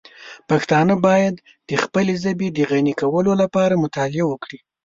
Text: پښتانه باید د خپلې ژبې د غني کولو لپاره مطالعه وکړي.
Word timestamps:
پښتانه 0.49 0.93
باید 1.07 1.35
د 1.69 1.71
خپلې 1.83 2.13
ژبې 2.23 2.47
د 2.51 2.59
غني 2.71 2.93
کولو 3.01 3.31
لپاره 3.41 3.81
مطالعه 3.83 4.25
وکړي. 4.27 4.59